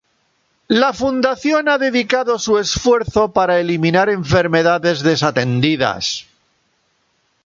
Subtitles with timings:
[0.81, 6.25] La fundación ha dedicado su esfuerzo para eliminar enfermedades desatendidas.